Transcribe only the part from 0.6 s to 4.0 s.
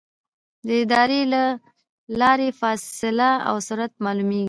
د رادار له لارې فاصله او سرعت